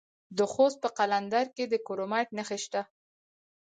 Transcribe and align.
د 0.37 0.39
خوست 0.51 0.77
په 0.83 0.89
قلندر 0.97 1.45
کې 1.55 1.63
د 1.67 1.73
کرومایټ 1.85 2.29
نښې 2.37 2.57
شته. 2.63 2.81